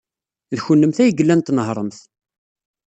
[0.55, 1.99] D kennemti ay yellan tnehhṛemt.